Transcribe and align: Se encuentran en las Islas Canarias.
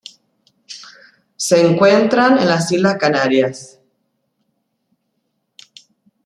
Se 1.35 1.61
encuentran 1.63 2.39
en 2.39 2.47
las 2.47 2.71
Islas 2.71 2.97
Canarias. 2.97 3.79